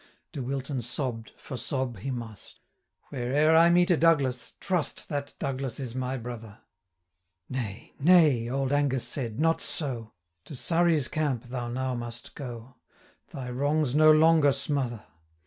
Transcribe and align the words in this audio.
De 0.31 0.41
Wilton 0.41 0.81
sobb'd, 0.81 1.31
for 1.37 1.55
sob 1.55 1.99
he 1.99 2.09
must 2.09 2.59
370 3.11 3.45
'Where'er 3.45 3.55
I 3.55 3.69
meet 3.69 3.91
a 3.91 3.95
Douglas, 3.97 4.53
trust 4.59 5.09
That 5.09 5.35
Douglas 5.37 5.79
is 5.79 5.93
my 5.93 6.17
brother!' 6.17 6.57
'Nay, 7.49 7.93
nay,' 7.99 8.49
old 8.49 8.73
Angus 8.73 9.07
said, 9.07 9.39
'not 9.39 9.61
so; 9.61 10.13
To 10.45 10.55
Surrey's 10.55 11.07
camp 11.07 11.43
thou 11.43 11.67
now 11.67 11.93
must 11.93 12.33
go, 12.33 12.77
Thy 13.29 13.51
wrongs 13.51 13.93
no 13.93 14.11
longer 14.11 14.51
smother. 14.53 15.05